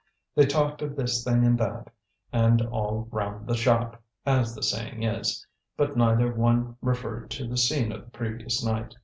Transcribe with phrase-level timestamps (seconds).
[0.33, 1.91] They talked of this thing and that,
[2.33, 5.45] and all round the shop as the saying is
[5.77, 8.95] but neither one referred to the scene of the previous night.